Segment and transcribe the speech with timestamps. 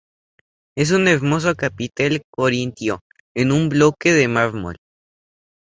[0.75, 3.01] Es un hermoso capitel corintio
[3.35, 4.77] en un bloque de mármol.